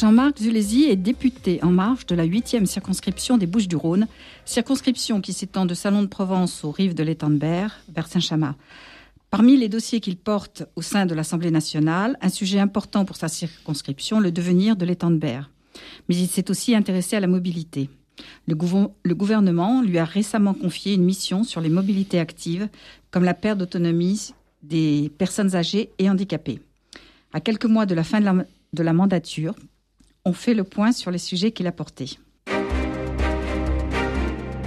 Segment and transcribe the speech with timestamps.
[0.00, 4.06] Jean-Marc Zulési est député en marge de la 8e circonscription des Bouches-du-Rhône,
[4.46, 8.54] circonscription qui s'étend de Salon de Provence aux rives de l'étang de Berre vers Saint-Chamas.
[9.28, 13.28] Parmi les dossiers qu'il porte au sein de l'Assemblée nationale, un sujet important pour sa
[13.28, 15.50] circonscription, le devenir de l'étang de Berre.
[16.08, 17.90] Mais il s'est aussi intéressé à la mobilité.
[18.46, 22.70] Le, gouvernement lui a récemment confié une mission sur les mobilités actives,
[23.10, 24.30] comme la perte d'autonomie
[24.62, 26.60] des personnes âgées et handicapées.
[27.34, 29.54] À quelques mois de la fin de la mandature,
[30.24, 32.18] on fait le point sur les sujets qu'il a portés.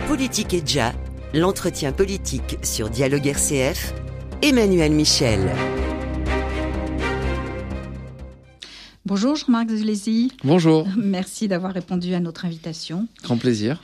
[0.07, 0.93] Politique et déjà,
[1.33, 3.93] l'entretien politique sur Dialogue RCF,
[4.41, 5.51] Emmanuel Michel.
[9.05, 10.31] Bonjour Jean-Marc Zulési.
[10.43, 10.87] Bonjour.
[10.97, 13.07] Merci d'avoir répondu à notre invitation.
[13.21, 13.83] Grand plaisir.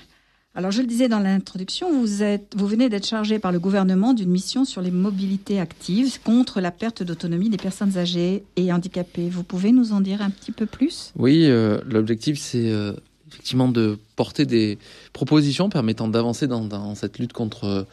[0.55, 4.13] Alors, je le disais dans l'introduction, vous, êtes, vous venez d'être chargé par le gouvernement
[4.13, 9.29] d'une mission sur les mobilités actives contre la perte d'autonomie des personnes âgées et handicapées.
[9.29, 11.13] Vous pouvez nous en dire un petit peu plus?
[11.15, 12.93] Oui, euh, l'objectif, c'est euh,
[13.31, 14.79] effectivement de porter des
[15.13, 17.85] propositions permettant d'avancer dans, cette lutte contre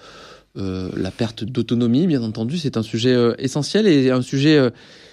[0.57, 2.07] euh, la perte d'autonomie.
[2.07, 4.71] Bien entendu, c'est un sujet essentiel et un sujet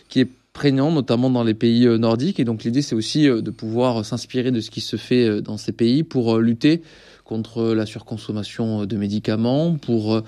[0.08, 2.40] qui est prégnant, notamment dans les pays nordiques.
[2.40, 5.74] Et donc, l'idée, c'est aussi de pouvoir s'inspirer de ce qui se fait dans ces
[5.74, 6.82] pays pour lutter
[7.24, 10.24] contre la surconsommation de médicaments, pour euh,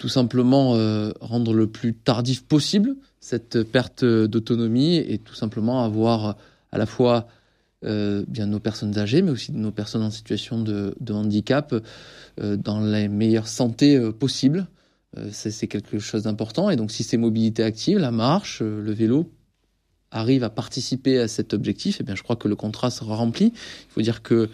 [0.00, 6.36] tout simplement euh, rendre le plus tardif possible cette perte d'autonomie et tout simplement avoir
[6.72, 7.28] à la fois
[7.84, 11.74] euh, bien nos personnes âgées, mais aussi nos personnes en situation de, handicap
[12.38, 14.66] dans les meilleures santé euh, possibles.
[15.32, 16.70] c'est quelque chose d'important.
[16.70, 19.30] Et donc, si c'est mobilité active, la marche, le vélo
[20.10, 23.52] arrive à participer à cet objectif, eh bien, je crois que le contrat sera rempli.
[23.54, 24.48] Il faut dire que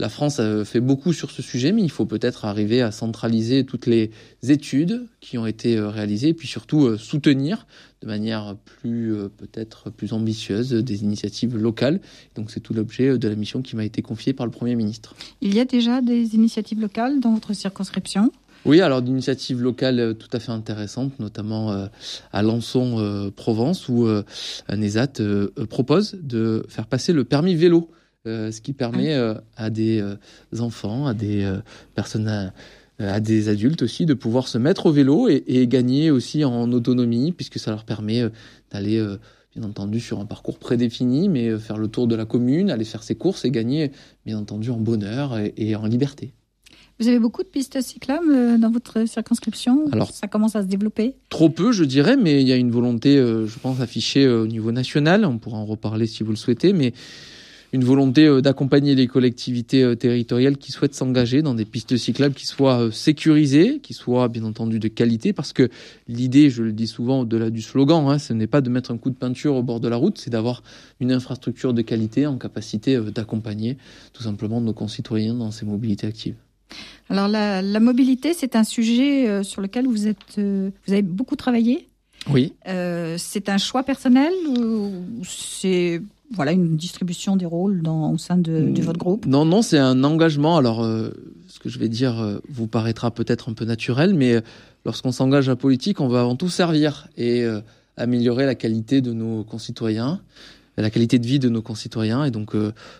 [0.00, 3.64] la France a fait beaucoup sur ce sujet, mais il faut peut-être arriver à centraliser
[3.64, 4.10] toutes les
[4.48, 7.66] études qui ont été euh, réalisées, et puis surtout euh, soutenir
[8.00, 12.00] de manière plus euh, peut-être plus ambitieuse des initiatives locales.
[12.34, 15.14] Donc c'est tout l'objet de la mission qui m'a été confiée par le Premier ministre.
[15.42, 18.32] Il y a déjà des initiatives locales dans votre circonscription?
[18.64, 21.88] Oui, alors d'initiatives locales tout à fait intéressantes, notamment
[22.30, 25.22] à Lançon, Provence, où un ESAT
[25.70, 27.90] propose de faire passer le permis vélo
[28.26, 30.14] euh, ce qui permet euh, à des euh,
[30.58, 31.50] enfants, à des
[31.94, 32.52] personnes,
[32.98, 36.70] à, des adultes aussi, de pouvoir se mettre au vélo et, et gagner aussi en
[36.70, 38.22] autonomie, puisque ça leur permet
[38.70, 39.02] d'aller
[39.56, 43.02] bien entendu sur un parcours prédéfini, mais faire le tour de la commune, aller faire
[43.02, 43.90] ses courses et gagner
[44.26, 46.34] bien entendu en bonheur et, et en liberté.
[46.98, 51.14] Vous avez beaucoup de pistes cyclables dans votre circonscription Alors, ça commence à se développer?
[51.30, 54.72] Trop peu, je dirais, mais il y a une volonté, je pense, affichée au niveau
[54.72, 55.24] national.
[55.24, 56.92] On pourra en reparler si vous le souhaitez, mais
[57.72, 62.34] une volonté euh, d'accompagner les collectivités euh, territoriales qui souhaitent s'engager dans des pistes cyclables
[62.34, 65.68] qui soient euh, sécurisées, qui soient bien entendu de qualité, parce que
[66.08, 68.98] l'idée, je le dis souvent au-delà du slogan, hein, ce n'est pas de mettre un
[68.98, 70.62] coup de peinture au bord de la route, c'est d'avoir
[71.00, 73.76] une infrastructure de qualité en capacité d'accompagner
[74.12, 76.36] tout simplement nos concitoyens dans ces mobilités actives.
[77.08, 81.88] Alors la, la mobilité, c'est un sujet sur lequel vous êtes, vous avez beaucoup travaillé?
[82.28, 82.52] Oui.
[82.68, 84.90] Euh, c'est un choix personnel ou
[85.24, 86.02] c'est
[86.32, 89.26] voilà une distribution des rôles dans, au sein de, de votre groupe?
[89.26, 90.56] Non, non, c'est un engagement.
[90.56, 91.10] Alors, euh,
[91.48, 94.40] ce que je vais dire euh, vous paraîtra peut-être un peu naturel, mais euh,
[94.84, 97.44] lorsqu'on s'engage à la politique, on veut avant tout servir et
[97.96, 100.20] améliorer la qualité de nos concitoyens,
[100.78, 102.24] la qualité de vie de nos concitoyens.
[102.24, 102.54] Et donc,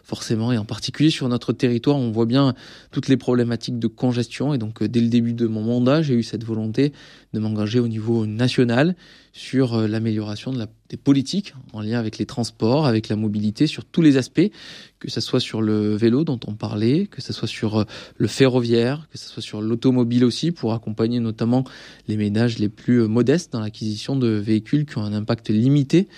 [0.05, 2.55] forcément, et en particulier sur notre territoire, on voit bien
[2.91, 4.53] toutes les problématiques de congestion.
[4.53, 6.93] Et donc, dès le début de mon mandat, j'ai eu cette volonté
[7.33, 8.95] de m'engager au niveau national
[9.33, 13.67] sur euh, l'amélioration de la, des politiques en lien avec les transports, avec la mobilité,
[13.67, 14.51] sur tous les aspects,
[14.99, 17.85] que ce soit sur le vélo dont on parlait, que ce soit sur euh,
[18.17, 21.65] le ferroviaire, que ce soit sur l'automobile aussi, pour accompagner notamment
[22.09, 26.09] les ménages les plus euh, modestes dans l'acquisition de véhicules qui ont un impact limité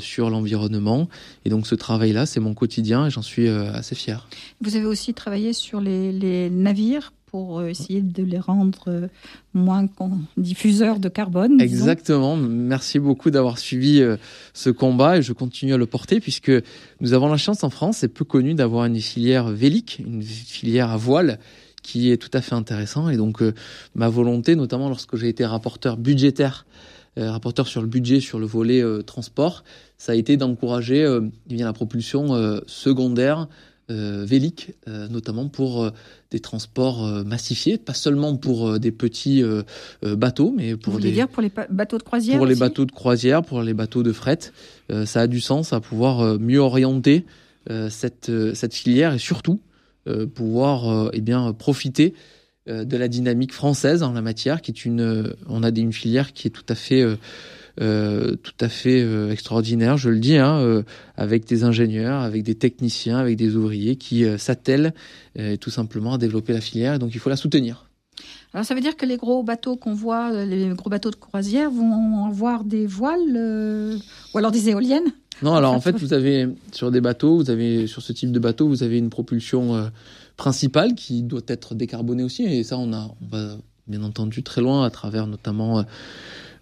[0.00, 1.08] sur l'environnement.
[1.44, 4.28] Et donc ce travail-là, c'est mon quotidien et j'en suis assez fier.
[4.60, 9.08] Vous avez aussi travaillé sur les navires pour euh, essayer de les rendre euh,
[9.54, 9.86] moins
[10.36, 11.60] diffuseurs de carbone.
[11.60, 12.36] Exactement.
[12.36, 14.16] Merci beaucoup d'avoir suivi euh,
[14.54, 16.52] ce combat et je continue à le porter puisque
[17.00, 20.90] nous avons la chance en France, c'est peu connu, d'avoir une filière vélique, une filière
[20.90, 21.38] à voile
[21.82, 23.08] qui est tout à fait intéressant.
[23.08, 23.42] Et donc,
[23.94, 26.66] ma volonté, notamment lorsque j'ai été rapporteur budgétaire,
[27.16, 29.64] rapporteur sur le budget, sur le volet transport,
[29.96, 31.06] ça a été d'encourager
[31.50, 33.48] eh la propulsion secondaire
[33.90, 35.90] vélique, euh, notamment pour euh,
[36.30, 39.42] des transports massifiés, pas seulement pour des petits
[40.02, 42.36] bateaux, mais pour Vous des dire pour les bateaux de croisière.
[42.36, 44.38] Pour les bateaux de croisière, pour les bateaux de fret,
[45.06, 47.24] ça a du sens à pouvoir mieux orienter
[47.88, 49.60] cette cette filière et surtout
[50.34, 52.12] pouvoir eh bien profiter
[52.66, 56.48] de la dynamique française en la matière, qui est une on a une filière qui
[56.48, 57.06] est tout à fait
[57.78, 60.84] tout à fait extraordinaire, je le dis, hein,
[61.16, 64.92] avec des ingénieurs, avec des techniciens, avec des ouvriers qui s'attellent
[65.60, 66.94] tout simplement à développer la filière.
[66.94, 67.84] Et donc il faut la soutenir.
[68.54, 71.70] Alors ça veut dire que les gros bateaux qu'on voit, les gros bateaux de croisière,
[71.70, 73.98] vont avoir des voiles
[74.34, 75.12] ou alors des éoliennes?
[75.40, 78.40] Non, alors en fait, vous avez sur des bateaux, vous avez sur ce type de
[78.40, 79.88] bateau, vous avez une propulsion euh,
[80.36, 84.60] principale qui doit être décarbonée aussi, et ça, on a, on va bien entendu très
[84.60, 85.84] loin à travers notamment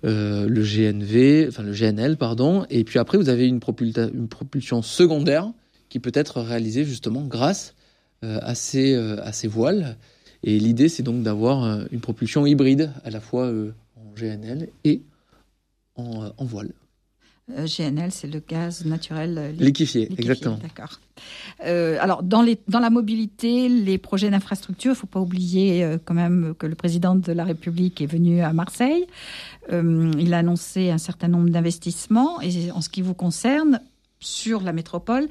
[0.06, 4.82] euh, euh le GNV, enfin le GNL, pardon, et puis après, vous avez une, propulsion
[4.82, 5.52] secondaire
[5.88, 7.74] qui peut être réalisée justement grâce
[8.24, 9.96] euh, à ces à ces voiles.
[10.42, 15.02] Et l'idée, c'est donc d'avoir une propulsion hybride à la fois en GNL et
[15.96, 16.72] en voile.
[17.52, 20.58] Euh, GNL, c'est le gaz naturel euh, liquéfié, exactement.
[20.60, 20.98] D'accord.
[21.64, 25.96] Euh, alors, dans, les, dans la mobilité, les projets d'infrastructure, il ne faut pas oublier
[26.04, 29.06] quand même que le président de la République est venu à Marseille.
[29.70, 32.40] il a annoncé un certain nombre d'investissements.
[32.40, 33.80] Et en ce qui vous concerne,
[34.20, 35.28] sur la métropole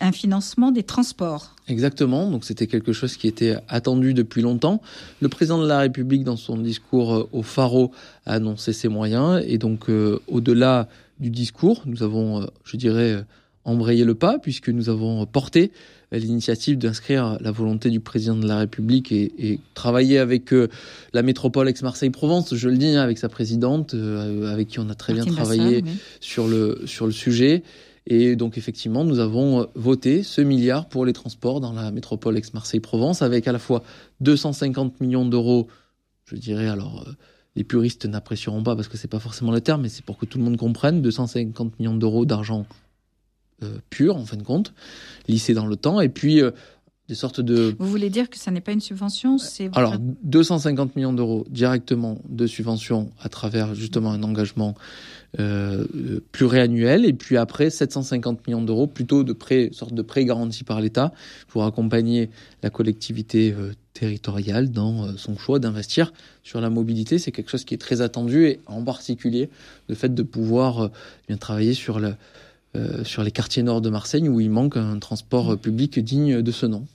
[0.00, 1.54] un financement des transports.
[1.68, 4.82] Exactement, donc c'était quelque chose qui était attendu depuis longtemps.
[5.20, 7.92] Le président de la République, dans son discours euh, au Faro,
[8.26, 9.42] a annoncé ses moyens.
[9.46, 10.88] Et donc, euh, au-delà
[11.20, 13.24] du discours, nous avons, euh, je dirais,
[13.64, 15.72] embrayé le pas, puisque nous avons porté
[16.10, 20.68] l'initiative d'inscrire la volonté du président de la République et, et travailler avec euh,
[21.12, 24.94] la métropole ex-Marseille-Provence, je le dis, hein, avec sa présidente, euh, avec qui on a
[24.94, 25.82] très bien travaillé
[26.20, 27.62] sur, le, sur le sujet.
[28.06, 32.36] Et donc effectivement, nous avons euh, voté ce milliard pour les transports dans la métropole
[32.36, 33.82] ex-Marseille-Provence, avec à la fois
[34.20, 35.68] 250 millions d'euros,
[36.26, 37.06] je dirais alors
[37.54, 40.26] les puristes n'apprécieront pas parce que c'est pas forcément le terme, mais c'est pour que
[40.26, 42.81] tout le monde comprenne, 250 millions d'euros d'argent euh,
[43.90, 44.72] pure, en fin de compte,
[45.28, 46.50] lissée dans le temps, et puis euh,
[47.08, 47.74] des sortes de...
[47.78, 52.18] Vous voulez dire que ça n'est pas une subvention c'est Alors, 250 millions d'euros directement
[52.28, 54.74] de subvention à travers justement un engagement
[55.38, 55.84] euh,
[56.30, 60.80] pluriannuel, et puis après 750 millions d'euros plutôt de prêts, sorte de prêts garantis par
[60.80, 61.12] l'État
[61.48, 62.30] pour accompagner
[62.62, 63.54] la collectivité
[63.94, 66.12] territoriale dans son choix d'investir
[66.42, 67.18] sur la mobilité.
[67.18, 69.50] C'est quelque chose qui est très attendu, et en particulier
[69.88, 70.90] le fait de pouvoir
[71.28, 72.14] bien travailler sur le
[72.76, 76.52] euh, sur les quartiers nord de Marseille où il manque un transport public digne de
[76.52, 76.86] ce nom.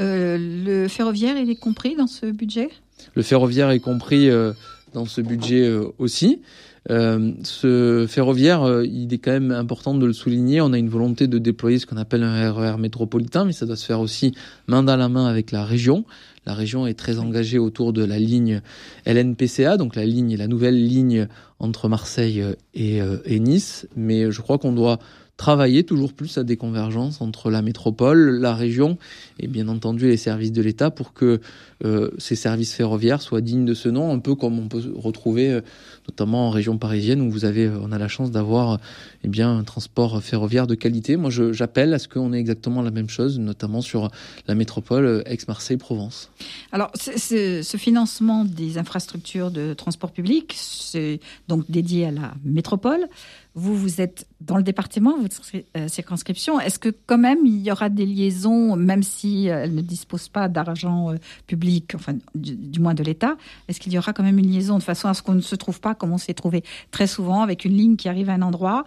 [0.00, 2.70] Euh, le ferroviaire, il est compris dans ce budget?
[3.14, 4.52] Le ferroviaire est compris euh,
[4.92, 6.40] dans ce budget aussi.
[6.88, 10.60] ce ferroviaire, il est quand même important de le souligner.
[10.60, 13.66] On a une volonté de déployer ce qu'on appelle un RER e métropolitain, mais ça
[13.66, 14.34] doit se faire aussi
[14.66, 16.04] main dans la main avec la région.
[16.44, 18.62] La région est très engagée autour de la ligne
[19.06, 21.28] LNPCA, donc la ligne, la nouvelle ligne
[21.60, 22.44] entre Marseille
[22.74, 23.86] et, euh, et Nice.
[23.94, 24.98] Mais je crois qu'on doit
[25.42, 28.96] travailler toujours plus à des convergences entre la métropole, la région
[29.40, 31.40] et bien entendu les services de l'État pour que
[31.84, 35.50] euh, ces services ferroviaires soient dignes de ce nom, un peu comme on peut retrouver
[35.50, 35.60] euh,
[36.08, 38.78] notamment en région parisienne où vous avez, euh, on a la chance d'avoir
[39.24, 41.16] eh bien un transport ferroviaire de qualité.
[41.16, 44.10] Moi, j'appelle à ce qu'on ait exactement la même chose, notamment sur
[44.46, 46.30] la métropole Aix-Marseille-Provence.
[46.72, 53.08] Alors, ce financement des infrastructures de transport public, c'est donc dédié à la métropole.
[53.54, 55.42] Vous, vous êtes dans le département, votre
[55.76, 56.58] euh, circonscription.
[56.58, 60.28] Est-ce que quand même il y aura des liaisons, même si euh, elle ne dispose
[60.28, 61.16] pas d'argent euh,
[61.46, 63.36] public, enfin du, moins de l'État,
[63.68, 65.54] est-ce qu'il y aura quand même une liaison de façon à ce qu'on ne se
[65.54, 68.42] trouve pas comme on s'est trouvé très souvent avec une ligne qui arrive à un
[68.42, 68.84] endroit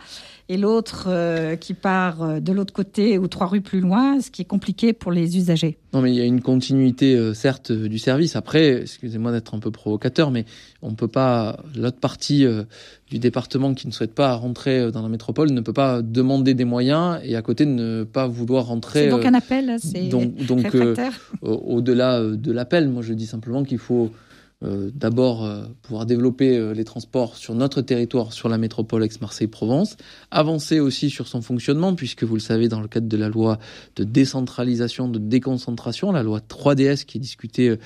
[0.48, 1.10] et l'autre
[1.56, 5.12] qui part de l'autre côté ou trois rues plus loin, ce qui est compliqué pour
[5.12, 8.36] les usagers Non, mais il y a une continuité certes du service.
[8.36, 10.46] Après, excusez-moi d'être un peu provocateur, mais
[10.84, 12.46] on ne peut pas l'autre partie
[13.10, 16.54] du département qui ne souhaite pas rentrer euh, dans la métropole ne peut pas demander
[16.54, 19.04] des moyens et à côté ne pas vouloir rentrer.
[19.04, 20.96] C'est donc euh, un appel, c'est donc, donc euh,
[21.42, 24.12] au-delà de l'appel, moi je dis simplement qu'il faut
[24.62, 25.48] d'abord
[25.84, 29.98] pouvoir développer les transports sur notre territoire, sur la métropole Aix-Marseille-Provence,
[30.32, 33.60] avancer aussi sur son fonctionnement, puisque vous le savez, dans le cadre de la loi
[33.96, 37.78] de décentralisation, de déconcentration, la loi 3DS qui est discutée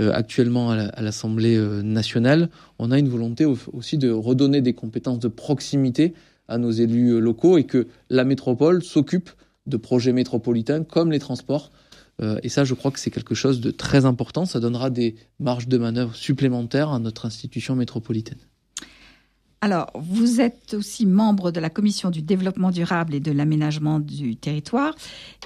[0.00, 2.48] euh, actuellement à l'Assemblée euh, nationale,
[2.80, 6.14] on a une volonté aussi de redonner des compétences de proximité
[6.48, 9.30] à nos élus euh, locaux et que la métropole s'occupe
[9.66, 11.70] de projets métropolitains comme les transports.
[12.20, 14.46] Et ça, je crois que c'est quelque chose de très important.
[14.46, 18.38] Ça donnera des marges de manœuvre supplémentaires à notre institution métropolitaine.
[19.64, 24.36] Alors, vous êtes aussi membre de la commission du développement durable et de l'aménagement du
[24.36, 24.94] territoire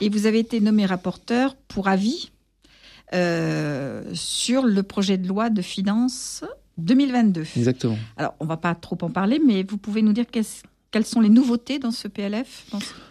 [0.00, 2.32] et vous avez été nommé rapporteur pour avis
[3.14, 6.42] euh, sur le projet de loi de finances
[6.78, 7.46] 2022.
[7.56, 7.96] Exactement.
[8.16, 11.20] Alors, on ne va pas trop en parler, mais vous pouvez nous dire quelles, sont
[11.20, 12.66] les nouveautés dans ce PLF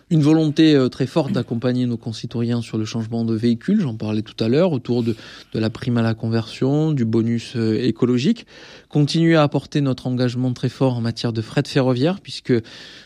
[0.10, 4.22] Une volonté euh, très forte d'accompagner nos concitoyens sur le changement de véhicule, j'en parlais
[4.22, 5.18] tout à l'heure, autour de,
[5.54, 8.46] la prime à la conversion, du bonus euh, écologique.
[8.88, 12.54] Continuer à apporter notre engagement très fort en matière de fret ferroviaire, puisque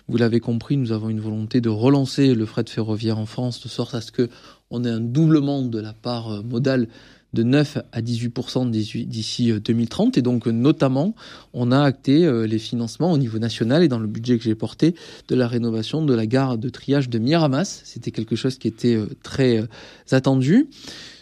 [0.07, 3.67] vous l'avez compris, nous avons une volonté de relancer le fret ferroviaire en France, de
[3.67, 4.29] sorte à ce que
[4.69, 6.87] on ait un doublement de la part euh, modale
[7.33, 10.17] de 9 à 18% d'ici 2030.
[10.17, 11.15] Et donc, notamment,
[11.53, 14.55] on a acté euh, les financements au niveau national et dans le budget que j'ai
[14.55, 14.95] porté
[15.27, 17.81] de la rénovation de la gare de triage de Miramas.
[17.85, 19.67] C'était quelque chose qui était euh, très euh,
[20.11, 20.67] attendu.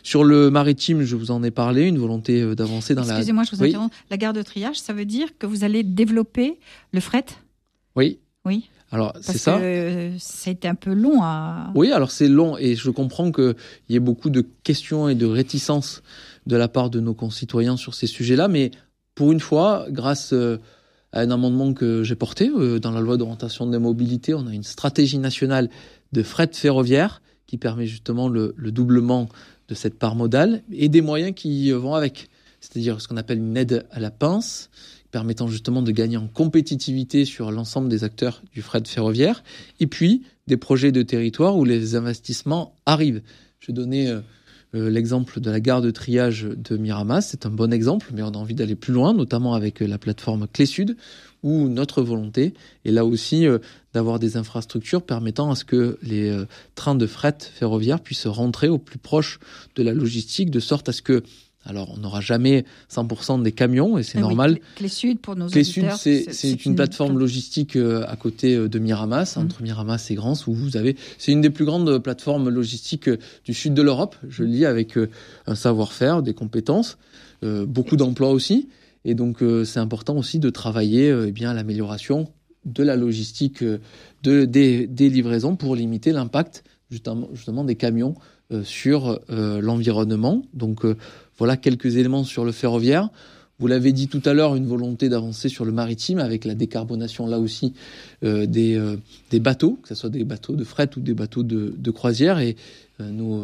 [0.01, 3.15] Sur le maritime, je vous en ai parlé, une volonté d'avancer dans la...
[3.15, 3.93] Excusez-moi, je vous interromps.
[4.09, 6.57] La gare de triage, ça veut dire que vous allez développer
[6.93, 7.25] le fret?
[7.95, 8.17] Oui.
[8.45, 8.69] Oui.
[8.91, 9.59] Alors c'est ça.
[9.59, 11.71] Que ça a été un peu long à.
[11.75, 13.55] Oui, alors c'est long et je comprends qu'il
[13.89, 16.01] y ait beaucoup de questions et de réticences
[16.47, 18.71] de la part de nos concitoyens sur ces sujets-là, mais
[19.13, 20.57] pour une fois, grâce euh,
[21.11, 24.53] à un amendement que j'ai porté euh, dans la loi d'orientation des mobilités, on a
[24.53, 25.69] une stratégie nationale
[26.11, 29.29] de fret ferroviaire qui permet justement le, le doublement
[29.67, 32.29] de cette part modale et des moyens qui vont avec,
[32.59, 34.69] c'est-à-dire ce qu'on appelle une aide à la pince
[35.11, 39.43] permettant justement de gagner en compétitivité sur l'ensemble des acteurs du fret ferroviaire,
[39.79, 43.21] et puis des projets de territoire où les investissements arrivent.
[43.59, 44.21] Je donnais euh,
[44.75, 48.29] euh, l'exemple de la gare de triage de Miramas, c'est un bon exemple, mais on
[48.29, 50.97] a envie d'aller plus loin, notamment avec euh, la plateforme Clé Sud,
[51.41, 53.47] où notre volonté est là aussi
[53.93, 56.37] d'avoir des infrastructures permettant à ce que les
[56.75, 59.39] trains de fret ferroviaire puissent rentrer au plus proche
[59.77, 61.23] de la logistique, de sorte à ce que
[61.65, 64.59] alors, on n'aura jamais 100% des camions et c'est ah normal.
[64.75, 68.79] Clé Sud, pour nos Clé Sud, c'est une, plateforme logistique euh, à côté euh, de
[68.79, 69.41] Miramas, mmh.
[69.41, 70.95] entre Miramas et Grance, où vous avez.
[71.17, 74.15] C'est une des plus grandes plateformes logistiques euh, du sud de l'Europe.
[74.27, 74.97] Je le dis avec
[75.47, 76.97] un savoir-faire, des compétences,
[77.41, 78.69] beaucoup d'emplois aussi.
[79.05, 82.27] Et donc, c'est important aussi de travailler eh bien à l'amélioration
[82.65, 88.15] de la logistique de, des, des livraisons pour limiter l'impact justement, justement des camions
[88.63, 90.41] sur l'environnement.
[90.53, 90.85] Donc
[91.39, 93.09] voilà quelques éléments sur le ferroviaire.
[93.59, 97.27] Vous l'avez dit tout à l'heure, une volonté d'avancer sur le maritime avec la décarbonation
[97.27, 97.73] là aussi
[98.23, 98.95] euh, des, euh,
[99.31, 102.39] des, bateaux, que ce soit des bateaux de fret ou des bateaux de, croisière.
[102.39, 102.55] Et
[103.01, 103.43] euh, nous,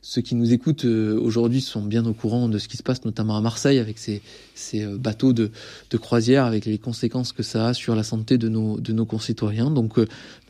[0.00, 3.36] ceux qui nous écoutent aujourd'hui sont bien au courant de ce qui se passe, notamment
[3.36, 4.22] à Marseille avec ces,
[4.54, 5.50] ces bateaux de,
[5.90, 9.06] de, croisière, avec les conséquences que ça a sur la santé de nos, de nos
[9.06, 9.70] concitoyens.
[9.70, 9.98] Donc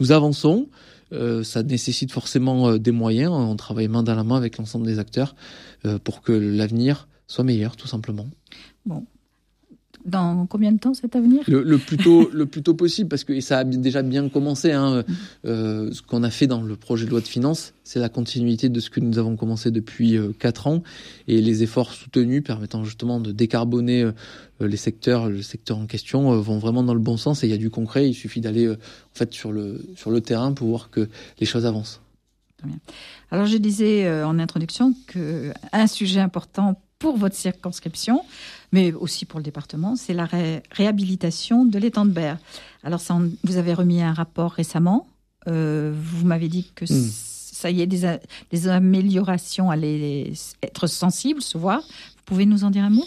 [0.00, 0.69] nous avançons.
[1.14, 3.33] Euh, ça nécessite forcément euh, des moyens.
[3.33, 5.35] On travaille main dans la main avec l'ensemble des acteurs
[5.87, 8.26] euh, pour que l'avenir soit meilleur, tout simplement.
[10.04, 11.42] Dans combien de temps cet avenir?
[11.46, 14.73] Le, plus tôt, le plus tôt possible, parce que ça a déjà bien commencé.
[14.73, 15.14] Hein, mm.
[15.46, 18.68] euh, ce qu'on a fait dans le projet de loi de finances, c'est la continuité
[18.68, 20.82] de ce que nous avons commencé depuis euh, quatre ans
[21.26, 24.12] et les efforts soutenus permettant justement de décarboner euh,
[24.61, 27.54] les secteurs, le secteur en question, vont vraiment dans le bon sens et il y
[27.54, 28.08] a du concret.
[28.08, 28.76] Il suffit d'aller en
[29.14, 31.08] fait sur le sur le terrain pour voir que
[31.40, 32.00] les choses avancent.
[33.30, 38.23] Alors je disais en introduction que un sujet important pour votre circonscription,
[38.73, 40.26] mais aussi pour le département, c'est la
[40.70, 42.38] réhabilitation de l'étang de Berre.
[42.82, 45.06] Alors, ça, vous avez remis un rapport récemment.
[45.46, 47.11] Euh, vous m'avez dit que hmm.
[47.12, 50.32] ça y est, des, améliorations allaient
[50.62, 51.80] être sensibles, se voir.
[51.80, 53.04] Vous pouvez nous en dire un mot?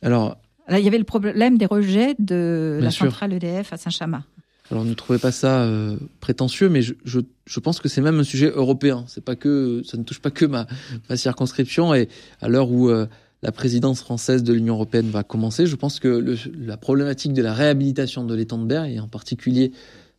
[0.00, 0.36] Alors,
[0.70, 4.22] il y avait le problème des rejets de la centrale EDF à Saint-Chamas.
[4.70, 8.18] Alors ne trouvez pas ça euh, prétentieux, mais je, je, je pense que c'est même
[8.18, 9.04] un sujet européen.
[9.08, 10.66] C'est pas que ça ne touche pas que ma,
[11.10, 11.94] ma circonscription.
[11.94, 12.08] Et
[12.40, 13.06] à l'heure où euh,
[13.44, 17.52] la présidence française de l'Union européenne va commencer, je pense que la problématique de la
[17.52, 19.70] réhabilitation de l'étang de Berre et en particulier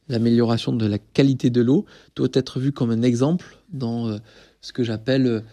[0.10, 4.18] l'amélioration de la qualité de l'eau doit être vue comme un exemple dans euh,
[4.62, 5.44] ce que j'appelle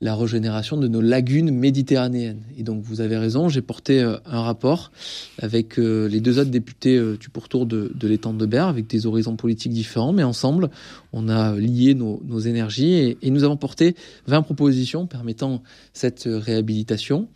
[0.00, 2.42] la régénération de nos lagunes méditerranéennes.
[2.56, 4.92] Et donc vous avez raison, j'ai porté euh, un rapport
[5.38, 9.06] avec euh, les deux autres députés euh, du pourtour de, l'étang de Berre, avec des
[9.06, 10.70] horizons politiques différents, mais ensemble,
[11.12, 13.94] on a lié nos, énergies et, et, nous avons porté
[14.26, 17.28] 20 propositions permettant cette réhabilitation.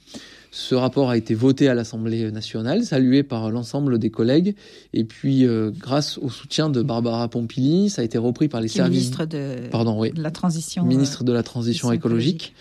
[0.56, 4.54] Ce rapport a été voté à l'Assemblée nationale, salué par l'ensemble des collègues.
[4.92, 8.68] Et puis, euh, grâce au soutien de Barbara Pompili, ça a été repris par les
[8.68, 8.98] services.
[8.98, 10.12] Ministre de, Pardon, oui.
[10.12, 10.84] de la transition.
[10.84, 12.54] Ministre de la transition écologique.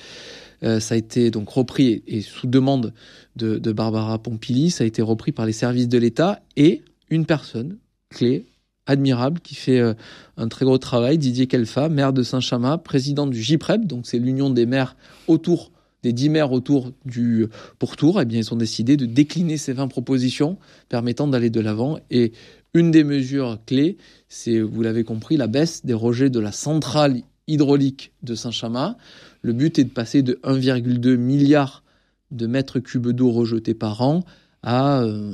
[0.64, 2.94] Euh, ça a été donc repris et, sous demande
[3.36, 6.82] de, de, Barbara Pompili, ça a été repris par les services de l'État et
[7.12, 7.78] une personne
[8.10, 8.48] clé,
[8.88, 9.94] admirable, qui fait euh,
[10.38, 14.50] un très gros travail, Didier Kelfa, maire de Saint-Chamas, président du JPREP, donc c'est l'union
[14.50, 14.96] des maires
[15.28, 15.73] autour
[16.04, 17.48] des dix maires autour du
[17.80, 20.58] pourtour, eh bien, ils ont décidé de décliner ces 20 propositions
[20.90, 21.98] permettant d'aller de l'avant.
[22.12, 22.34] Et
[22.74, 27.22] une des mesures clés, c'est, vous l'avez compris, la baisse des rejets de la centrale
[27.48, 28.98] hydraulique de Saint-Chamas.
[29.42, 31.84] Le but est de passer de 1,2 milliard
[32.32, 34.24] de mètres cubes d'eau rejetés par an
[34.64, 35.34] à, euh,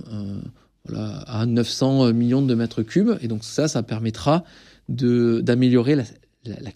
[0.85, 3.17] voilà, à 900 millions de mètres cubes.
[3.21, 4.43] Et donc ça, ça permettra
[4.89, 6.03] d'améliorer la,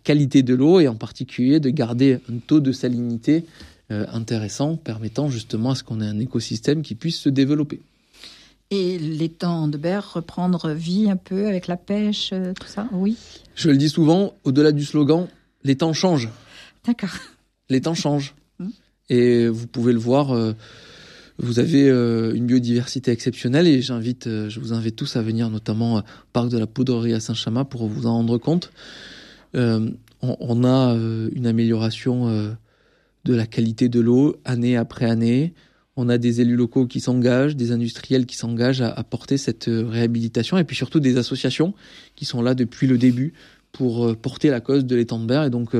[0.04, 5.30] qualité de l'eau et en particulier de garder un taux de salinité euh, intéressant permettant
[5.30, 7.80] justement à ce qu'on ait un écosystème qui puisse se développer.
[8.72, 13.18] Et l'étang de Berre reprendre vie un peu avec la pêche, euh, tout ça Oui.
[13.56, 15.28] Je le dis souvent, au-delà du slogan,
[15.64, 16.30] les temps changent.
[16.84, 17.12] D'accord.
[17.70, 18.34] Les temps changent.
[18.60, 18.72] Hum.
[19.10, 20.54] Et vous pouvez le voir, euh,
[21.38, 26.02] vous avez une biodiversité exceptionnelle et j'invite, je vous invite tous à venir notamment au
[26.32, 28.72] parc de la Poudrerie à Saint-Chamas pour vous en rendre compte.
[29.56, 29.90] Euh,
[30.22, 32.52] on, a euh, une amélioration euh,
[33.26, 35.54] de la qualité de l'eau année après année.
[35.96, 40.58] On a des élus locaux qui s'engagent, des industriels qui s'engagent à, porter cette réhabilitation
[40.58, 41.74] et puis surtout des associations
[42.16, 43.34] qui sont là depuis le début
[43.72, 45.46] pour porter la cause de l'étang de Berre.
[45.46, 45.76] Et donc,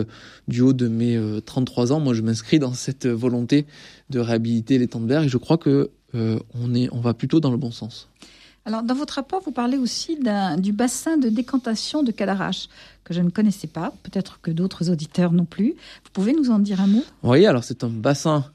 [0.48, 3.66] du haut de mes 33 ans, moi, je m'inscris dans cette volonté
[4.12, 7.52] de réhabiliter l'étang de Berre et je crois que on, est, on va plutôt dans
[7.52, 8.10] le bon sens.
[8.66, 10.18] Alors, dans votre rapport, vous parlez aussi
[10.58, 12.70] du bassin de décantation de Cadarache,
[13.04, 15.72] que je ne connaissais pas, peut-être que d'autres auditeurs non plus.
[16.06, 17.04] Vous pouvez nous en dire un mot?
[17.24, 18.46] Oui, alors c'est un bassin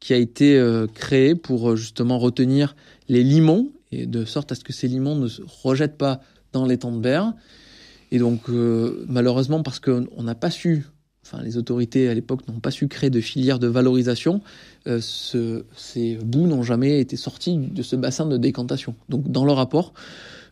[0.00, 2.76] qui a été euh, créé pour euh, justement retenir
[3.08, 6.20] les limons, et de sorte à ce que ces limons ne se rejettent pas
[6.52, 7.34] dans l'étang de berre.
[8.10, 10.86] Et donc, euh, malheureusement, parce qu'on n'a pas su
[11.28, 14.40] enfin les autorités à l'époque n'ont pas su créer de filière de valorisation,
[14.86, 18.94] euh, ces bouts n'ont jamais été sortis de ce bassin de décantation.
[19.08, 19.92] Donc dans le rapport,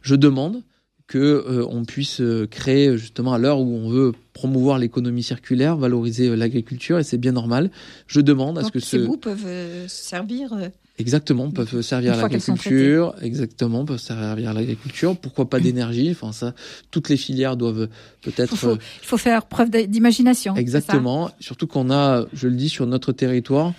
[0.03, 0.63] je demande
[1.07, 5.77] que euh, on puisse euh, créer justement à l'heure où on veut promouvoir l'économie circulaire,
[5.77, 7.71] valoriser l'agriculture et c'est bien normal.
[8.07, 10.53] Je demande à ce que ces bouts peuvent servir
[10.99, 13.15] Exactement, peuvent servir à l'agriculture.
[13.21, 15.17] Exactement, peuvent servir à l'agriculture.
[15.17, 16.55] Pourquoi pas d'énergie Enfin, ça,
[16.91, 17.89] toutes les filières doivent
[18.23, 18.53] peut-être.
[18.53, 20.57] Il, faut, il faut faire preuve d'imagination.
[20.57, 21.31] Exactement.
[21.39, 23.75] Surtout qu'on a, je le dis, sur notre territoire,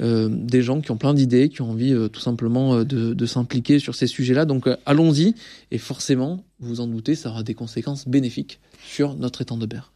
[0.00, 3.12] euh, des gens qui ont plein d'idées, qui ont envie euh, tout simplement euh, de,
[3.12, 4.46] de s'impliquer sur ces sujets-là.
[4.46, 5.34] Donc, allons-y.
[5.70, 9.66] Et forcément, vous vous en doutez, ça aura des conséquences bénéfiques sur notre étang de
[9.66, 9.92] berre.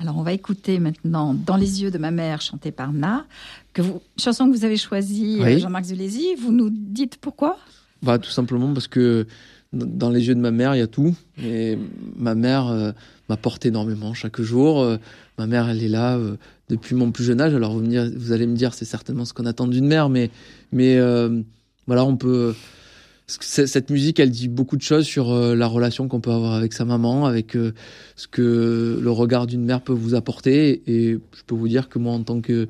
[0.00, 3.26] Alors on va écouter maintenant Dans les yeux de ma mère chanté par Na,
[3.72, 6.34] que vous, chanson que vous avez choisie, euh, Jean-Marc Zulési.
[6.36, 7.58] Vous nous dites pourquoi?
[8.02, 9.26] Bah, Tout simplement parce que
[9.72, 11.14] dans les yeux de ma mère, il y a tout.
[11.42, 11.78] Et
[12.16, 12.92] ma mère euh,
[13.28, 14.80] m'apporte énormément chaque jour.
[14.80, 14.98] Euh,
[15.38, 16.18] ma mère, elle est là
[16.68, 17.54] depuis mon plus jeune âge.
[17.54, 17.84] Alors vous,
[18.16, 20.30] vous allez me dire, c'est certainement ce qu'on attend d'une mère, mais,
[20.72, 20.98] mais
[21.86, 22.54] voilà, on peut
[23.40, 26.72] cette musique, elle dit beaucoup de choses sur euh, la relation qu'on peut avoir avec
[26.72, 27.72] sa maman, avec euh,
[28.16, 30.82] ce que le regard d'une mère peut vous apporter.
[30.86, 32.68] Et je peux vous dire que moi, en tant que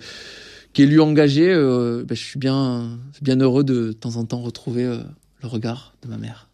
[0.73, 4.85] qu'élu engagé, euh, ben, je suis bien, bien heureux de, de temps en temps retrouver
[4.85, 6.49] le regard de ma mère.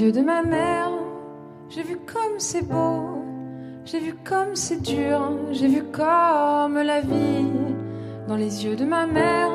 [0.00, 0.90] Yeux de ma mère,
[1.70, 3.22] j'ai vu comme c'est beau,
[3.84, 7.46] j'ai vu comme c'est dur, j'ai vu comme la vie.
[8.28, 9.50] Dans les yeux de ma mère,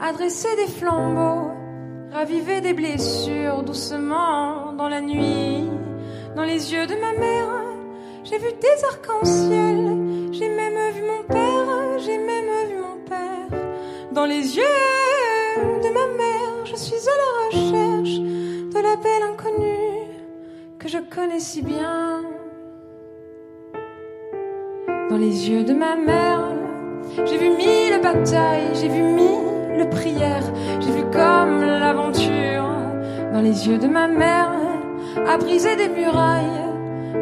[0.00, 1.50] adresser des flambeaux,
[2.12, 5.68] raviver des blessures doucement dans la nuit.
[6.34, 7.48] Dans les yeux de ma mère,
[8.24, 13.60] j'ai vu des arcs-en-ciel, j'ai même vu mon père, j'ai même vu mon père.
[14.12, 14.62] Dans les yeux
[15.56, 18.18] de ma mère, je suis à la recherche
[18.74, 19.51] de la belle inconnue
[20.92, 22.20] je connais si bien.
[25.08, 26.42] Dans les yeux de ma mère,
[27.24, 30.48] j'ai vu mille batailles, j'ai vu mille prières,
[30.80, 32.68] j'ai vu comme l'aventure.
[33.32, 34.52] Dans les yeux de ma mère,
[35.26, 36.62] a brisé des murailles,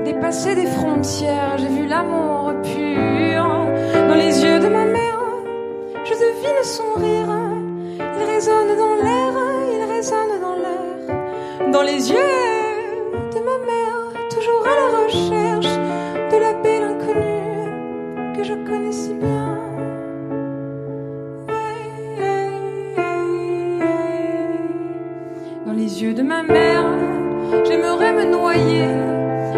[0.05, 3.45] dépasser des frontières, j'ai vu l'amour pur.
[4.09, 5.23] Dans les yeux de ma mère,
[6.09, 7.33] je devine son rire,
[8.19, 9.33] il résonne dans l'air,
[9.75, 10.51] il résonne dans
[11.73, 12.50] dans les yeux
[18.45, 19.59] je connais si bien.
[25.67, 26.85] Dans les yeux de ma mère,
[27.65, 28.89] j'aimerais me noyer,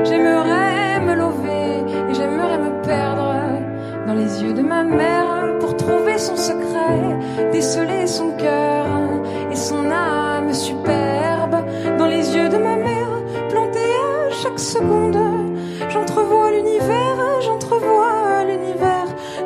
[0.05, 3.35] j'aimerais me lever et j'aimerais me perdre
[4.07, 8.87] dans les yeux de ma mère pour trouver son secret, déceler son cœur
[9.51, 10.12] et son âme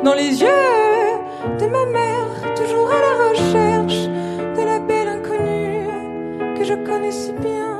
[0.07, 0.47] dans les yeux
[1.59, 4.07] de ma mère, toujours à la recherche
[4.57, 7.77] de la belle inconnue que je connais si bien.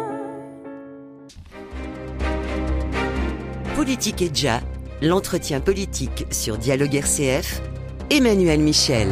[3.77, 4.59] Politique et déjà,
[5.01, 7.61] l'entretien politique sur Dialogue RCF,
[8.09, 9.07] Emmanuel Michel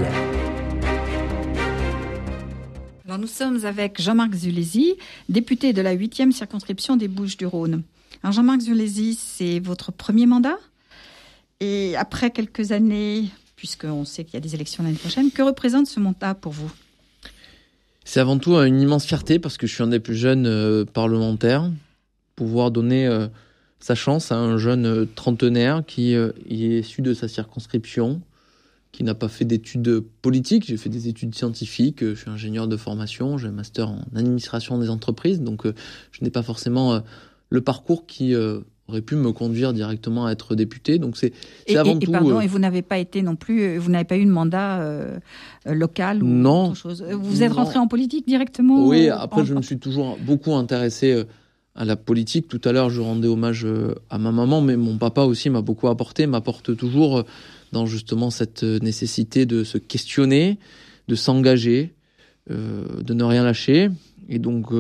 [3.18, 4.96] nous sommes avec Jean-Marc Zulési,
[5.30, 7.84] député de la 8e circonscription des Bouches-du-Rhône.
[8.30, 10.58] Jean-Marc Zulési, c'est votre premier mandat?
[11.62, 15.88] Et après quelques années, puisqu'on sait qu'il y a des élections l'année prochaine, que représente
[15.88, 16.72] ce mandat pour vous?
[18.04, 20.86] C'est avant tout une immense fierté parce que je suis un des plus jeunes euh,
[20.86, 21.72] parlementaires.
[22.36, 23.28] Pouvoir donner euh,
[23.80, 28.22] sa chance à un jeune euh, trentenaire qui est issu de sa circonscription,
[28.92, 30.66] qui n'a pas fait d'études politiques.
[30.68, 32.02] J'ai fait des études scientifiques.
[32.02, 33.38] Je suis ingénieur de formation.
[33.38, 35.42] J'ai un master en administration des entreprises.
[35.42, 37.02] Donc, je n'ai pas forcément
[37.50, 38.36] le parcours qui
[38.88, 41.00] aurait pu me conduire directement à être député.
[41.00, 41.34] Donc c'est
[41.76, 42.12] avant et, tout.
[42.12, 44.32] Pardon, euh, et vous n'avez pas été non plus, euh, vous n'avez pas eu de
[44.32, 45.18] mandat euh,
[45.66, 47.04] local ou non, autre chose.
[47.04, 51.24] Vous êtes rentré en politique directement Oui, après je me suis toujours beaucoup intéressé
[51.76, 52.48] à la politique.
[52.48, 53.68] Tout à l'heure, je rendais hommage
[54.10, 57.24] à ma maman, mais mon papa aussi m'a beaucoup apporté, m'apporte toujours
[57.72, 60.60] dans justement cette nécessité de se questionner,
[61.08, 61.94] de s'engager,
[62.50, 63.90] de ne rien lâcher.
[64.30, 64.72] Et donc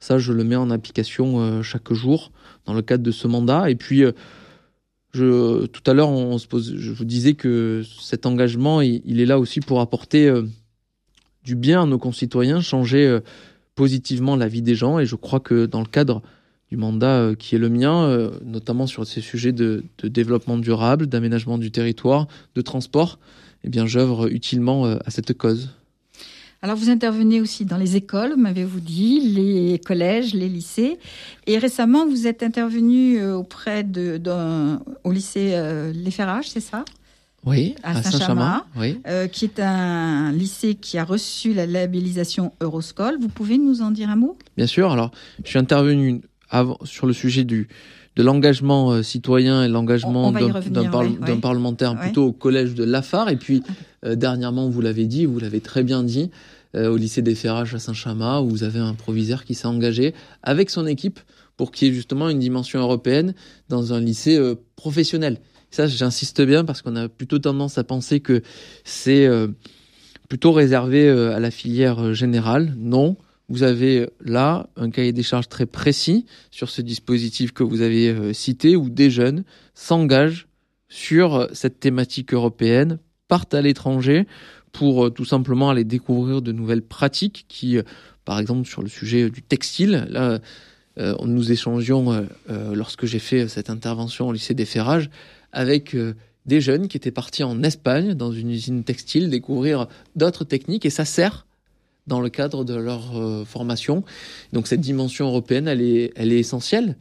[0.00, 2.32] ça, je le mets en application chaque jour
[2.66, 3.70] dans le cadre de ce mandat.
[3.70, 4.12] Et puis, euh,
[5.12, 9.80] je, tout à l'heure, je vous disais que cet engagement, il, est là aussi pour
[9.80, 10.42] apporter euh,
[11.44, 13.20] du bien à nos concitoyens, changer euh,
[13.74, 14.98] positivement la vie des gens.
[14.98, 16.22] Et je crois que dans le cadre
[16.68, 21.58] du mandat qui est le mien, notamment sur ces sujets de, de développement durable, d'aménagement
[21.58, 23.18] du territoire, de transport,
[23.64, 25.70] eh bien, j'œuvre utilement à cette cause.
[26.62, 30.98] Alors vous intervenez aussi dans les écoles, m'avez-vous dit, les collèges, les lycées.
[31.46, 34.20] Et récemment, vous êtes intervenu euh, auprès de,
[35.02, 36.84] au lycée euh, Les Ferrages, c'est ça?
[37.46, 38.60] Oui, à, Saint-Chamond,
[39.06, 43.16] euh, qui est un lycée qui a reçu la labellisation Euroscol.
[43.18, 44.36] Vous pouvez nous en dire un mot?
[44.58, 44.92] Bien sûr.
[44.92, 45.10] Alors,
[45.42, 46.20] je suis intervenu
[46.50, 47.68] avant, sur le sujet du,
[48.16, 53.28] de l'engagement citoyen et l'engagement d'un parlementaire plutôt au collège de Lafare.
[53.30, 53.62] Et puis,
[54.04, 56.30] euh, dernièrement, vous l'avez dit, vous l'avez très bien dit,
[56.76, 60.14] euh, au lycée des Ferrages à Saint-Chamas, où vous avez un proviseur qui s'est engagé
[60.42, 61.20] avec son équipe
[61.56, 63.34] pour qu'il y ait justement une dimension européenne
[63.68, 65.38] dans un lycée euh, professionnel.
[65.70, 68.42] Ça, j'insiste bien parce qu'on a plutôt tendance à penser que
[68.82, 69.28] c'est
[70.28, 72.74] plutôt réservé à la filière générale.
[72.76, 73.16] Non,
[73.50, 78.32] vous avez là un cahier des charges très précis sur ce dispositif que vous avez
[78.32, 80.46] cité, où des jeunes s'engagent
[80.88, 84.26] sur cette thématique européenne partent à l'étranger
[84.72, 87.82] pour euh, tout simplement aller découvrir de nouvelles pratiques qui, euh,
[88.24, 90.40] par exemple, sur le sujet du textile, là,
[90.98, 95.08] euh, nous échangions lorsque j'ai fait cette intervention au lycée des Ferrages
[95.52, 95.96] avec
[96.46, 99.86] des jeunes qui étaient partis en Espagne dans une usine textile découvrir
[100.16, 101.46] d'autres techniques et ça sert
[102.10, 103.14] dans le cadre de leur
[103.46, 104.04] formation.
[104.52, 106.96] Donc cette dimension européenne, elle est, elle est essentielle.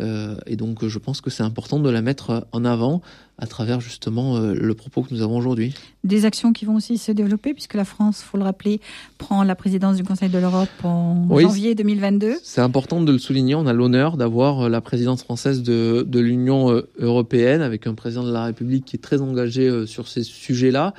[0.00, 3.00] Euh, et donc, je pense que c'est important de la mettre en avant
[3.38, 5.74] à travers justement euh, le propos que nous avons aujourd'hui.
[6.02, 8.80] Des actions qui vont aussi se développer, puisque la France, faut le rappeler,
[9.18, 12.36] prend la présidence du Conseil de l'Europe en janvier 2022.
[12.42, 13.54] C'est important de le souligner.
[13.54, 18.24] On a l'honneur d'avoir euh, la présidence française de, de l'Union européenne, avec un président
[18.24, 20.94] de la République qui est très engagé sur ces sujets-là.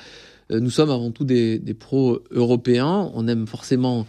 [0.50, 3.12] Nous sommes avant tout des, des pro-européens.
[3.14, 4.06] On aime forcément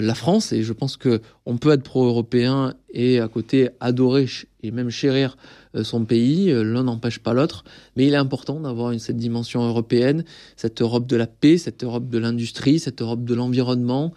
[0.00, 4.26] la France et je pense que on peut être pro-européen et à côté adorer
[4.62, 5.36] et même chérir
[5.74, 7.64] euh, son pays, euh, l'un n'empêche pas l'autre,
[7.96, 10.24] mais il est important d'avoir cette dimension européenne,
[10.56, 14.12] cette Europe de la paix, cette Europe de l'industrie, cette Europe de l'environnement,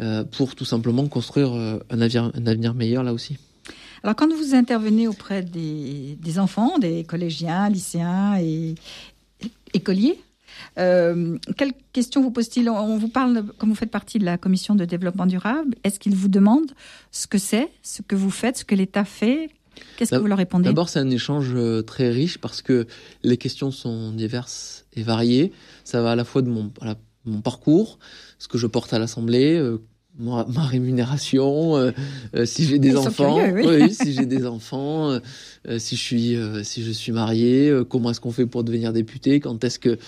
[0.00, 3.36] euh, pour tout simplement construire un avenir, meilleur là aussi.
[4.02, 8.74] Alors quand vous intervenez auprès des enfants, des collégiens, lycéens et
[9.74, 10.18] écoliers,
[10.78, 14.74] euh, quelles questions vous pose-t-il On vous parle, comme vous faites partie de la commission
[14.74, 16.70] de développement durable, est-ce qu'il vous demande
[17.10, 19.50] ce que c'est, ce que vous faites, ce que l'État fait?
[19.96, 20.64] Qu'est-ce que vous leur répondez?
[20.64, 22.86] D'abord, c'est un échange euh, très riche parce que
[23.22, 25.52] les questions sont diverses et variées.
[25.84, 26.70] Ça va à la fois de mon,
[27.24, 27.98] mon parcours,
[28.38, 29.78] ce que je porte à l'Assemblée, euh,
[30.20, 31.92] ma, rémunération, euh,
[32.34, 33.92] euh, si j'ai des enfants, oui.
[33.92, 38.32] si j'ai des enfants, euh, si je suis si je suis marié, comment est-ce qu'on
[38.32, 39.98] fait pour devenir député, quand est-ce que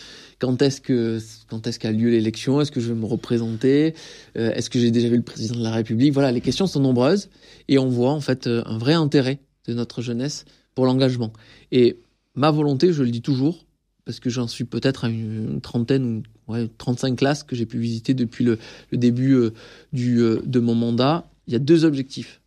[0.43, 3.95] quand est-ce que quand est-ce qu'a lieu l'élection, est-ce que je vais me représenter,
[4.35, 7.31] est-ce que j'ai déjà vu le président de la République, voilà, les questions sont nombreuses
[7.69, 11.33] et on voit en fait un vrai intérêt de notre jeunesse pour l'engagement.
[11.71, 12.01] Et
[12.35, 13.67] ma volonté, je le dis toujours,
[14.05, 17.79] parce que j'en suis peut-être à une, trentaine ou ouais, 35 classes que j'ai pu
[17.79, 18.59] visiter depuis le,
[18.93, 19.53] début euh,
[19.93, 21.31] du, euh, de mon mandat.
[21.47, 22.41] Il y a deux objectifs.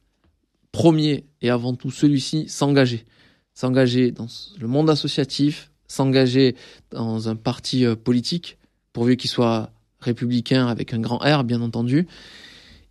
[0.71, 3.05] Premier et avant tout celui-ci, s'engager.
[3.53, 4.27] S'engager dans
[4.59, 6.55] le monde associatif, s'engager
[6.91, 8.57] dans un parti euh, politique,
[8.93, 12.07] pourvu qu'il soit républicain avec un grand R, bien entendu.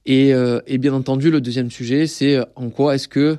[0.07, 0.33] Et,
[0.67, 3.39] et bien entendu, le deuxième sujet, c'est en quoi est-ce que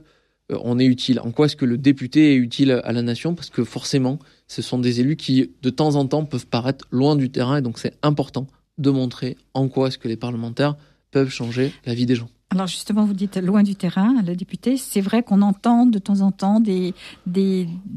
[0.49, 3.49] on est utile, en quoi est-ce que le député est utile à la nation, parce
[3.49, 7.29] que forcément, ce sont des élus qui, de temps en temps, peuvent paraître loin du
[7.29, 10.75] terrain, et donc c'est important de montrer en quoi est-ce que les parlementaires
[11.11, 12.29] peuvent changer la vie des gens.
[12.51, 14.77] Alors justement, vous dites loin du terrain, le député.
[14.77, 16.93] C'est vrai qu'on entend de temps en temps des,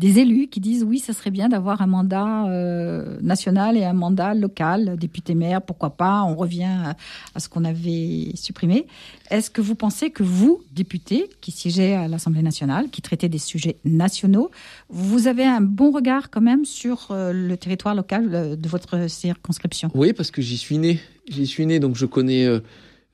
[0.01, 4.35] élus qui disent oui, ça serait bien d'avoir un mandat euh, national et un mandat
[4.35, 6.95] local, député-maire, pourquoi pas, on revient
[7.35, 8.87] à, ce qu'on avait supprimé.
[9.31, 13.39] Est-ce que vous pensez que vous, député, qui siégez à l'Assemblée nationale, qui traitez des
[13.39, 14.51] sujets nationaux,
[14.89, 19.09] vous avez un bon regard quand même sur euh, le territoire local euh, de votre
[19.09, 19.91] circonscription?
[19.95, 21.01] Oui, parce que j'y suis né.
[21.29, 22.49] J'y suis né, donc je connais...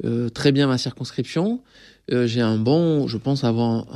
[0.04, 1.62] Euh, très bien ma circonscription.
[2.12, 3.86] Euh, j'ai un bon, je pense avoir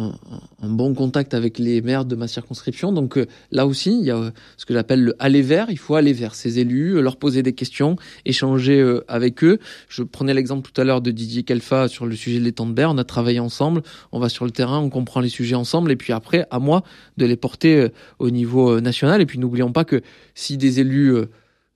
[0.63, 2.93] un, bon contact avec les maires de ma circonscription.
[2.93, 5.71] Donc euh, là aussi, il y a ce que j'appelle le aller vers.
[5.71, 9.59] Il faut aller vers ces élus, leur poser des questions, échanger avec eux.
[9.91, 12.73] Je prenais l'exemple tout à l'heure de Didier Kelfa sur le sujet de l'étang de
[12.73, 12.91] Berre.
[12.91, 15.93] On a travaillé ensemble, on va sur le terrain, on comprend les sujets ensemble.
[15.93, 16.85] Et puis après, à moi
[17.19, 19.21] de les porter au niveau national.
[19.21, 20.01] Et puis n'oublions pas que
[20.35, 21.15] si des élus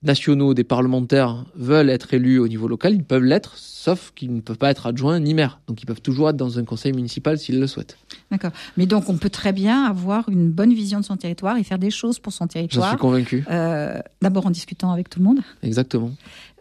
[0.03, 4.41] nationaux, des parlementaires veulent être élus au niveau local, ils peuvent l'être, sauf qu'ils ne
[4.41, 5.59] peuvent pas être adjoints ni maires.
[5.67, 7.97] Donc ils peuvent toujours être dans un conseil municipal s'ils le souhaitent.
[8.31, 8.51] D'accord.
[8.77, 11.79] Mais donc on peut très bien avoir une bonne vision de son territoire et faire
[11.79, 12.85] des choses pour son territoire.
[12.85, 13.45] J'en suis convaincu.
[13.49, 15.39] Euh, D'abord en discutant avec tout le monde.
[15.61, 16.11] Exactement.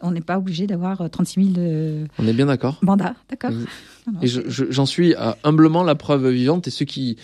[0.01, 2.05] On n'est pas obligé d'avoir 36 000 de...
[2.19, 2.79] On est bien d'accord.
[2.83, 3.53] Mandats, d'accord.
[4.21, 7.17] Et j'en suis euh, humblement la preuve vivante et ceux qui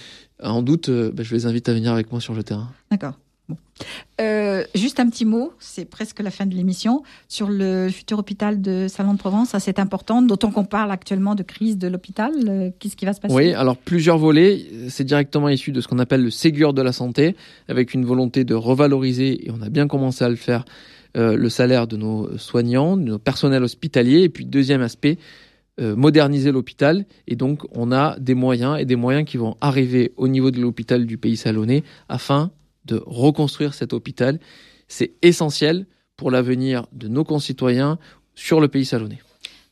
[0.42, 2.70] en doutent, euh, ben, je les invite à venir avec moi sur le terrain.
[2.90, 3.14] D'accord.
[4.20, 8.60] Euh, juste un petit mot, c'est presque la fin de l'émission, sur le futur hôpital
[8.60, 9.50] de Salon de Provence.
[9.50, 12.32] Ça, c'est important, d'autant qu'on parle actuellement de crise de l'hôpital.
[12.48, 13.34] Euh, qu'est-ce qui va se passer?
[13.34, 14.64] Oui, alors plusieurs volets.
[14.88, 17.36] C'est directement issu de ce qu'on appelle le Ségur de la santé,
[17.68, 20.64] avec une volonté de revaloriser, et on a bien commencé à le faire,
[21.16, 24.22] euh, le salaire de nos soignants, de nos personnels hospitaliers.
[24.22, 25.18] Et puis, deuxième aspect,
[25.80, 27.04] moderniser l'hôpital.
[27.28, 30.60] Et donc, on a des moyens et des moyens qui vont arriver au niveau de
[30.60, 32.50] l'hôpital du pays salonnais afin
[32.88, 34.40] de reconstruire cet hôpital.
[34.88, 37.98] C'est essentiel pour l'avenir de nos concitoyens
[38.34, 39.20] sur le pays salonnais.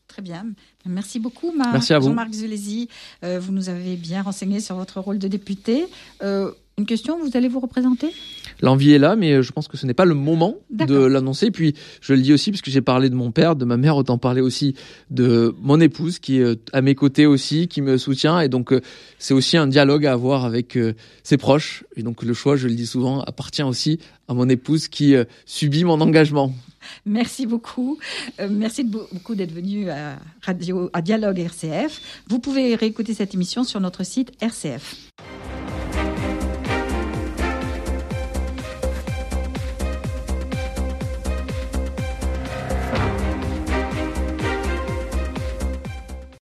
[0.06, 0.46] Très bien.
[0.86, 2.88] Merci beaucoup, Jean-Marc Zulési.
[3.24, 5.86] Euh, vous nous avez bien renseigné sur votre rôle de député.
[6.22, 8.12] Euh, une question, vous allez vous représenter?
[8.60, 11.50] L'envie est là, mais euh, je pense que ce n'est pas le moment de l'annoncer.
[11.50, 13.96] Puis je le dis aussi parce que j'ai parlé de mon père, de ma mère,
[13.96, 14.74] autant parler aussi
[15.10, 18.40] de mon épouse qui est euh, à mes côtés aussi, qui me soutient.
[18.40, 18.80] Et donc euh,
[19.18, 20.78] c'est aussi un dialogue à avoir avec
[21.22, 21.84] ses proches.
[21.96, 25.14] Et donc le choix, je le dis souvent, appartient aussi à mon épouse qui
[25.44, 26.52] subit mon engagement.
[27.04, 27.98] Merci beaucoup.
[28.50, 32.00] merci beaucoup d'être venu à Radio à Dialogue RCF.
[32.28, 34.94] Vous pouvez réécouter cette émission sur notre site RCF.